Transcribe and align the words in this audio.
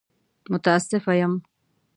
متاسفه 0.51 1.13
يم! 1.15 1.33